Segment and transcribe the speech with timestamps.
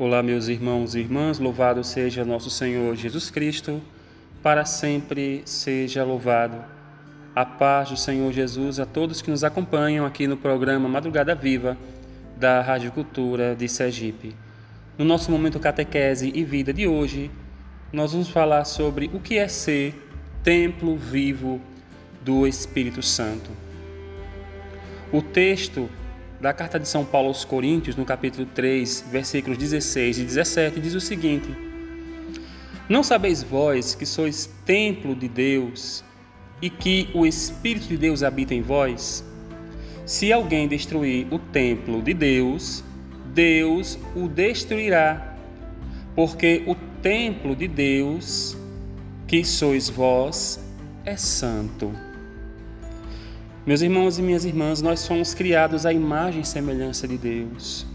[0.00, 3.82] Olá, meus irmãos e irmãs, louvado seja nosso Senhor Jesus Cristo,
[4.42, 6.56] para sempre seja louvado.
[7.36, 11.76] A paz do Senhor Jesus a todos que nos acompanham aqui no programa Madrugada Viva
[12.34, 14.34] da Rádio Cultura de Sergipe.
[14.96, 17.30] No nosso momento catequese e vida de hoje,
[17.92, 19.94] nós vamos falar sobre o que é ser
[20.42, 21.60] templo vivo
[22.24, 23.50] do Espírito Santo.
[25.12, 25.90] O texto
[26.40, 30.94] da carta de São Paulo aos Coríntios, no capítulo 3, versículos 16 e 17, diz
[30.94, 31.48] o seguinte:
[32.88, 36.02] Não sabeis vós que sois templo de Deus
[36.62, 39.22] e que o Espírito de Deus habita em vós?
[40.06, 42.82] Se alguém destruir o templo de Deus,
[43.26, 45.36] Deus o destruirá,
[46.16, 48.56] porque o templo de Deus,
[49.26, 50.58] que sois vós,
[51.04, 52.09] é santo.
[53.70, 57.86] Meus irmãos e minhas irmãs, nós somos criados à imagem e semelhança de Deus.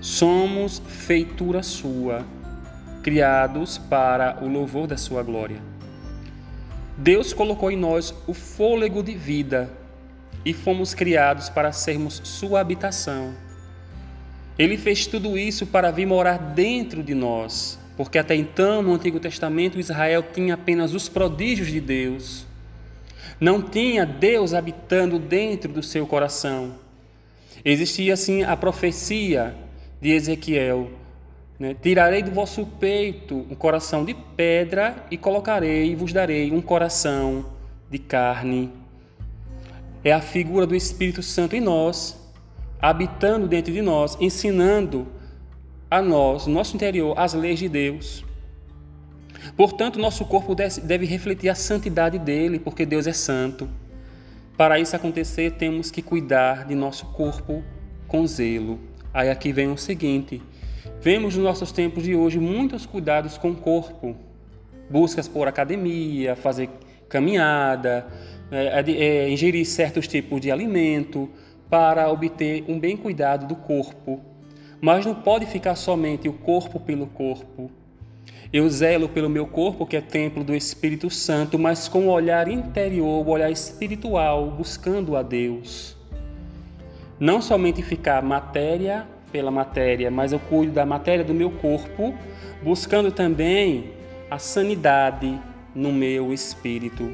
[0.00, 2.26] Somos feitura sua,
[3.00, 5.58] criados para o louvor da sua glória.
[6.98, 9.70] Deus colocou em nós o fôlego de vida
[10.44, 13.32] e fomos criados para sermos sua habitação.
[14.58, 19.20] Ele fez tudo isso para vir morar dentro de nós, porque até então, no Antigo
[19.20, 22.44] Testamento, Israel tinha apenas os prodígios de Deus
[23.40, 26.74] não tinha Deus habitando dentro do seu coração.
[27.64, 29.54] Existia assim a profecia
[30.00, 30.90] de Ezequiel:
[31.58, 31.74] né?
[31.80, 37.46] Tirarei do vosso peito um coração de pedra e colocarei e vos darei um coração
[37.90, 38.72] de carne.
[40.02, 42.20] É a figura do Espírito Santo em nós,
[42.80, 45.06] habitando dentro de nós, ensinando
[45.90, 48.24] a nós, no nosso interior, as leis de Deus.
[49.56, 53.68] Portanto, nosso corpo deve refletir a santidade dele, porque Deus é santo.
[54.56, 57.62] Para isso acontecer, temos que cuidar de nosso corpo
[58.06, 58.78] com zelo.
[59.12, 60.40] Aí aqui vem o seguinte:
[61.00, 64.16] vemos nos nossos tempos de hoje muitos cuidados com o corpo,
[64.88, 66.68] buscas por academia, fazer
[67.08, 68.06] caminhada,
[68.50, 71.28] é, é, ingerir certos tipos de alimento
[71.68, 74.20] para obter um bem cuidado do corpo.
[74.80, 77.70] Mas não pode ficar somente o corpo pelo corpo,
[78.52, 82.46] eu zelo pelo meu corpo, que é templo do Espírito Santo, mas com o olhar
[82.48, 85.96] interior, o olhar espiritual, buscando a Deus.
[87.18, 92.14] Não somente ficar matéria pela matéria, mas eu cuido da matéria do meu corpo,
[92.62, 93.90] buscando também
[94.30, 95.36] a sanidade
[95.74, 97.10] no meu espírito.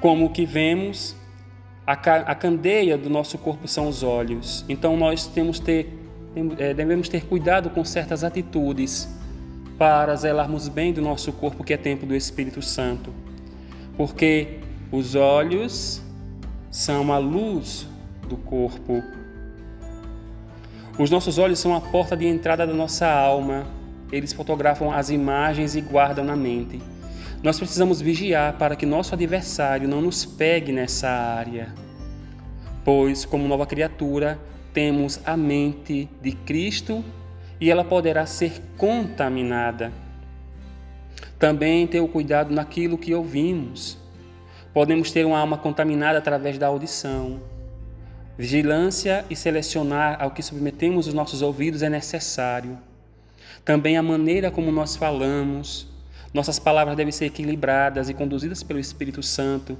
[0.00, 1.16] Como que vemos,
[1.86, 4.64] a candeia do nosso corpo são os olhos.
[4.68, 5.97] Então nós temos que ter
[6.44, 9.08] devemos ter cuidado com certas atitudes
[9.78, 13.12] para zelarmos bem do nosso corpo, que é templo do Espírito Santo.
[13.96, 14.58] Porque
[14.90, 16.02] os olhos
[16.70, 17.86] são a luz
[18.28, 19.02] do corpo.
[20.98, 23.66] Os nossos olhos são a porta de entrada da nossa alma.
[24.10, 26.80] Eles fotografam as imagens e guardam na mente.
[27.42, 31.72] Nós precisamos vigiar para que nosso adversário não nos pegue nessa área.
[32.84, 34.40] Pois, como nova criatura,
[34.72, 37.04] temos a mente de Cristo
[37.60, 39.92] e ela poderá ser contaminada.
[41.38, 43.98] Também ter o cuidado naquilo que ouvimos.
[44.72, 47.40] Podemos ter uma alma contaminada através da audição.
[48.36, 52.78] Vigilância e selecionar ao que submetemos os nossos ouvidos é necessário.
[53.64, 55.88] Também a maneira como nós falamos.
[56.32, 59.76] Nossas palavras devem ser equilibradas e conduzidas pelo Espírito Santo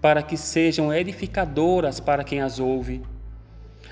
[0.00, 3.02] para que sejam edificadoras para quem as ouve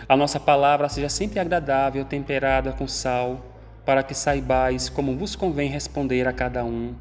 [0.09, 3.44] a nossa palavra seja sempre agradável, temperada com sal,
[3.84, 6.94] para que saibais como vos convém responder a cada um.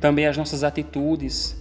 [0.00, 1.56] Também as nossas atitudes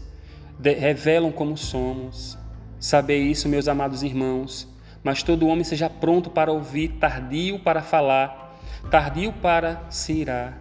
[0.61, 2.37] revelam como somos.
[2.79, 4.67] Sabei isso, meus amados irmãos,
[5.03, 8.59] mas todo homem seja pronto para ouvir, tardio para falar,
[8.91, 10.57] tardio para se irar,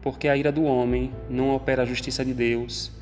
[0.00, 2.92] porque a ira do homem não opera a justiça de Deus.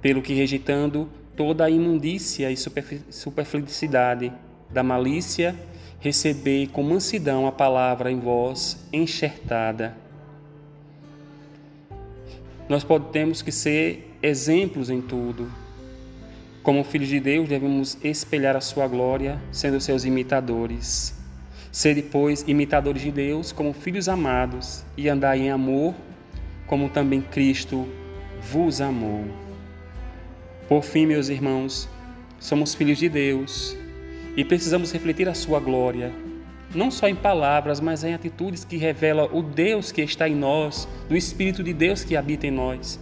[0.00, 4.32] Pelo que rejeitando toda a imundícia e superfelicidade,
[4.70, 5.54] da malícia,
[6.00, 9.96] recebei com mansidão a palavra em vós enxertada.
[12.68, 15.50] Nós podemos que ser exemplos em tudo.
[16.62, 21.14] Como filhos de Deus, devemos espelhar a sua glória, sendo seus imitadores.
[21.70, 25.94] Ser, depois, imitadores de Deus como filhos amados e andar em amor,
[26.66, 27.86] como também Cristo
[28.40, 29.24] vos amou.
[30.68, 31.88] Por fim, meus irmãos,
[32.38, 33.76] somos filhos de Deus
[34.36, 36.12] e precisamos refletir a sua glória,
[36.74, 40.88] não só em palavras, mas em atitudes que revelam o Deus que está em nós,
[41.08, 42.98] do Espírito de Deus que habita em nós.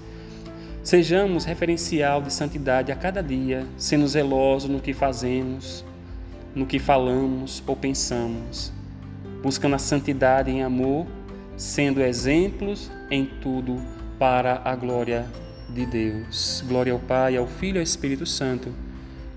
[0.82, 5.84] Sejamos referencial de santidade a cada dia, sendo zelosos no que fazemos,
[6.55, 8.73] no que falamos ou pensamos,
[9.43, 11.06] buscando a santidade em amor,
[11.56, 13.81] sendo exemplos em tudo
[14.19, 15.25] para a glória
[15.70, 16.62] de Deus.
[16.67, 18.75] Glória ao Pai, ao Filho e ao Espírito Santo,